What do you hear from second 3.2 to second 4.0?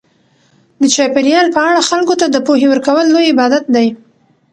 عبادت دی.